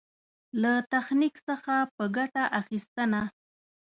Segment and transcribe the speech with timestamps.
[0.61, 3.21] له تخنيک څخه په ګټه اخېستنه.